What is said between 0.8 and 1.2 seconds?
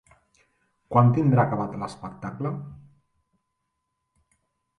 Quan